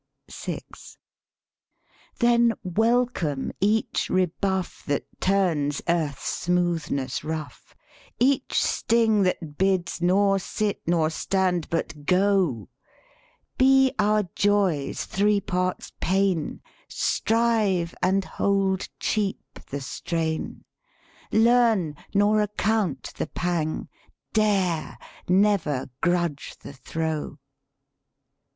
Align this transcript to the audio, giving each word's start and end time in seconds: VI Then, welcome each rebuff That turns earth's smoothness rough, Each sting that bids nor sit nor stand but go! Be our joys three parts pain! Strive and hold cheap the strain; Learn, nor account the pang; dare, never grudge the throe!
VI 0.33 0.59
Then, 2.17 2.53
welcome 2.63 3.51
each 3.61 4.09
rebuff 4.09 4.83
That 4.87 5.05
turns 5.21 5.79
earth's 5.87 6.25
smoothness 6.27 7.23
rough, 7.23 7.75
Each 8.19 8.63
sting 8.63 9.21
that 9.21 9.59
bids 9.59 10.01
nor 10.01 10.39
sit 10.39 10.81
nor 10.87 11.11
stand 11.11 11.69
but 11.69 12.07
go! 12.07 12.67
Be 13.59 13.93
our 13.99 14.23
joys 14.35 15.05
three 15.05 15.39
parts 15.39 15.91
pain! 15.99 16.63
Strive 16.89 17.93
and 18.01 18.25
hold 18.25 18.89
cheap 18.99 19.59
the 19.69 19.81
strain; 19.81 20.63
Learn, 21.31 21.95
nor 22.11 22.41
account 22.41 23.13
the 23.19 23.27
pang; 23.27 23.87
dare, 24.33 24.97
never 25.29 25.91
grudge 26.01 26.57
the 26.57 26.73
throe! 26.73 27.37